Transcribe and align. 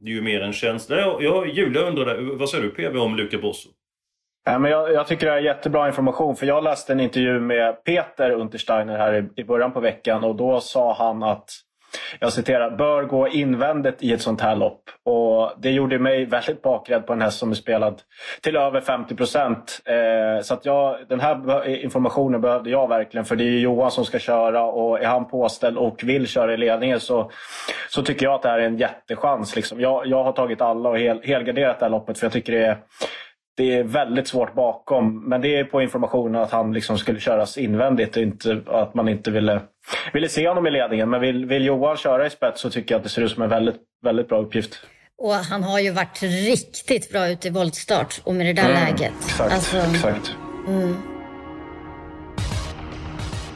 Det 0.00 0.10
är 0.10 0.14
ju 0.14 0.22
mer 0.22 0.40
en 0.40 0.52
känsla. 0.52 0.96
Ja, 0.96 1.46
Julia 1.46 1.82
undrade, 1.82 2.20
vad 2.20 2.48
säger 2.48 2.64
du 2.64 2.70
PV 2.70 2.98
om 2.98 3.16
Luca 3.16 3.38
Bosso? 3.38 3.68
Ja, 4.44 4.58
men 4.58 4.70
jag, 4.70 4.92
jag, 4.92 5.06
tycker 5.06 5.26
det 5.26 5.32
är 5.32 5.38
jättebra 5.38 5.86
information 5.88 6.36
för 6.36 6.46
jag 6.46 6.64
läste 6.64 6.92
en 6.92 7.00
intervju 7.00 7.40
med 7.40 7.84
Peter 7.84 8.30
Untersteiner 8.30 8.98
här 8.98 9.14
i, 9.14 9.40
i 9.40 9.44
början 9.44 9.72
på 9.72 9.80
veckan 9.80 10.24
och 10.24 10.36
då 10.36 10.60
sa 10.60 10.94
han 10.94 11.22
att 11.22 11.50
jag 12.20 12.32
citerar, 12.32 12.70
bör 12.70 13.02
gå 13.02 13.28
invändigt 13.28 14.02
i 14.02 14.12
ett 14.12 14.22
sånt 14.22 14.40
här 14.40 14.56
lopp. 14.56 14.82
Och 15.04 15.52
det 15.58 15.70
gjorde 15.70 15.98
mig 15.98 16.24
väldigt 16.24 16.62
bakrädd 16.62 17.06
på 17.06 17.12
en 17.12 17.22
häst 17.22 17.38
som 17.38 17.50
är 17.50 17.54
spelad 17.54 18.02
till 18.40 18.56
över 18.56 18.80
50 18.80 19.14
procent. 19.14 19.80
Eh, 19.84 20.42
så 20.42 20.54
att 20.54 20.64
jag, 20.64 20.96
den 21.08 21.20
här 21.20 21.68
informationen 21.68 22.40
behövde 22.40 22.70
jag 22.70 22.88
verkligen 22.88 23.24
för 23.24 23.36
det 23.36 23.44
är 23.44 23.58
Johan 23.58 23.90
som 23.90 24.04
ska 24.04 24.18
köra 24.18 24.62
och 24.62 25.00
är 25.00 25.06
han 25.06 25.28
påställd 25.28 25.76
och 25.76 26.04
vill 26.04 26.26
köra 26.26 26.54
i 26.54 26.56
ledningen 26.56 27.00
så, 27.00 27.30
så 27.88 28.02
tycker 28.02 28.26
jag 28.26 28.34
att 28.34 28.42
det 28.42 28.48
här 28.48 28.58
är 28.58 28.66
en 28.66 28.78
jättechans. 28.78 29.56
Liksom. 29.56 29.80
Jag, 29.80 30.06
jag 30.06 30.24
har 30.24 30.32
tagit 30.32 30.60
alla 30.60 30.88
och 30.88 30.98
hel, 30.98 31.20
helgarderat 31.22 31.78
det 31.78 31.84
här 31.84 31.90
loppet 31.90 32.18
för 32.18 32.26
jag 32.26 32.32
tycker 32.32 32.52
det 32.52 32.64
är 32.64 32.76
det 33.60 33.74
är 33.74 33.84
väldigt 33.84 34.28
svårt 34.28 34.54
bakom. 34.54 35.28
Men 35.28 35.40
det 35.40 35.56
är 35.56 35.64
på 35.64 35.82
informationen 35.82 36.42
att 36.42 36.50
han 36.50 36.72
liksom 36.72 36.98
skulle 36.98 37.20
köras 37.20 37.58
invändigt 37.58 38.16
och 38.16 38.22
inte, 38.22 38.60
att 38.66 38.94
man 38.94 39.08
inte 39.08 39.30
ville, 39.30 39.60
ville 40.12 40.28
se 40.28 40.48
honom 40.48 40.66
i 40.66 40.70
ledningen. 40.70 41.10
Men 41.10 41.20
vill, 41.20 41.46
vill 41.46 41.64
Johan 41.64 41.96
köra 41.96 42.26
i 42.26 42.30
spets 42.30 42.60
så 42.60 42.70
tycker 42.70 42.94
jag 42.94 42.98
att 42.98 43.04
det 43.04 43.10
ser 43.10 43.22
ut 43.22 43.30
som 43.30 43.42
en 43.42 43.48
väldigt, 43.48 43.76
väldigt 44.02 44.28
bra 44.28 44.38
uppgift. 44.38 44.80
Och 45.18 45.34
han 45.34 45.62
har 45.62 45.80
ju 45.80 45.90
varit 45.90 46.22
riktigt 46.22 47.12
bra 47.12 47.28
ute 47.28 47.48
i 47.48 47.50
voltstart 47.50 48.20
och 48.24 48.34
med 48.34 48.46
det 48.46 48.52
där 48.52 48.70
mm, 48.70 48.84
läget. 48.84 49.12
Exakt, 49.24 49.52
alltså, 49.52 49.76
exakt. 49.76 50.36
Mm. 50.68 50.96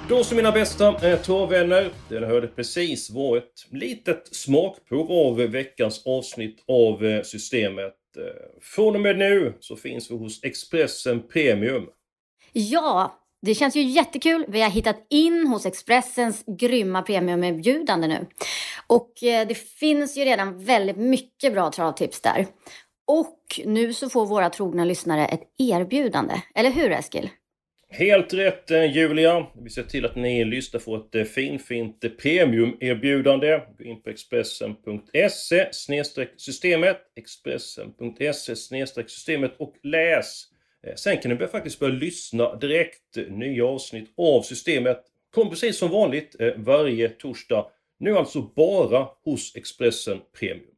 Då 0.08 0.24
så 0.24 0.34
mina 0.34 0.52
bästa 0.52 0.88
eh. 0.88 1.86
Det 2.08 2.20
ni 2.20 2.26
hörde 2.26 2.46
precis 2.46 3.10
var 3.10 3.36
ett 3.36 3.66
litet 3.70 4.36
smakprov 4.36 5.12
av 5.12 5.36
veckans 5.36 6.06
avsnitt 6.06 6.64
av 6.68 7.04
eh, 7.04 7.22
Systemet. 7.22 7.94
Eh, 8.16 8.60
från 8.60 8.94
och 8.94 9.00
med 9.00 9.18
nu 9.18 9.54
så 9.60 9.76
finns 9.76 10.10
vi 10.10 10.14
hos 10.14 10.44
Expressen 10.44 11.22
Premium. 11.28 11.86
Ja, 12.52 13.20
det 13.42 13.54
känns 13.54 13.76
ju 13.76 13.82
jättekul. 13.82 14.44
Vi 14.48 14.62
har 14.62 14.70
hittat 14.70 15.06
in 15.10 15.46
hos 15.46 15.66
Expressens 15.66 16.44
grymma 16.46 17.02
premiumerbjudande 17.02 18.06
nu. 18.06 18.26
Och 18.86 19.22
eh, 19.22 19.48
det 19.48 19.54
finns 19.54 20.16
ju 20.16 20.24
redan 20.24 20.64
väldigt 20.64 20.96
mycket 20.96 21.52
bra 21.52 21.70
travtips 21.70 22.20
där. 22.20 22.46
Och 23.06 23.60
nu 23.64 23.92
så 23.92 24.10
får 24.10 24.26
våra 24.26 24.50
trogna 24.50 24.84
lyssnare 24.84 25.26
ett 25.26 25.42
erbjudande. 25.58 26.34
Eller 26.54 26.70
hur 26.70 26.90
Eskil? 26.90 27.30
Helt 27.96 28.34
rätt 28.34 28.70
eh, 28.70 28.96
Julia! 28.96 29.46
Vi 29.62 29.70
ser 29.70 29.82
till 29.82 30.04
att 30.04 30.16
ni 30.16 30.44
lyssnar 30.44 30.80
får 30.80 30.96
ett 30.96 31.14
eh, 31.14 31.24
finfint 31.24 32.04
eh, 32.04 32.10
premiumerbjudande. 32.10 33.60
Gå 33.78 33.84
in 33.84 34.02
på 34.02 34.10
Expressen.se 34.10 35.68
systemet 36.36 37.00
Expressen.se 37.16 38.34
systemet 39.06 39.54
och 39.58 39.74
läs. 39.82 40.44
Sen 40.96 41.16
kan 41.16 41.30
ni 41.30 41.46
faktiskt 41.46 41.78
börja 41.78 41.94
lyssna 41.94 42.56
direkt. 42.56 43.16
Nya 43.28 43.64
avsnitt 43.64 44.12
av 44.16 44.42
systemet 44.42 45.00
kommer 45.34 45.50
precis 45.50 45.78
som 45.78 45.90
vanligt 45.90 46.36
varje 46.56 47.08
torsdag. 47.08 47.66
Nu 47.98 48.16
alltså 48.16 48.42
bara 48.42 49.08
hos 49.24 49.56
Expressen 49.56 50.20
Premium. 50.38 50.73